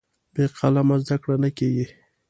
[0.33, 1.85] بې قلمه زده کړه نه کېږي.